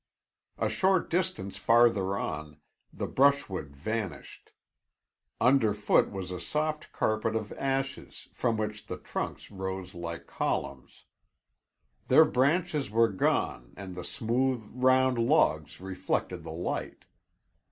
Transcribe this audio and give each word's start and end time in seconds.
A 0.57 0.67
short 0.67 1.11
distance 1.11 1.57
farther 1.57 2.17
on, 2.17 2.57
the 2.91 3.05
brushwood 3.05 3.75
vanished. 3.75 4.51
Underfoot 5.39 6.09
was 6.09 6.31
a 6.31 6.39
soft 6.39 6.91
carpet 6.91 7.35
of 7.35 7.53
ashes 7.53 8.27
from 8.33 8.57
which 8.57 8.87
the 8.87 8.97
trunks 8.97 9.51
rose 9.51 9.93
like 9.93 10.25
columns. 10.25 11.05
Their 12.07 12.25
branches 12.25 12.89
were 12.89 13.09
gone 13.09 13.75
and 13.77 13.93
the 13.93 14.03
smooth, 14.03 14.67
round 14.73 15.19
logs 15.19 15.79
reflected 15.79 16.41
the 16.43 16.49
light. 16.51 17.05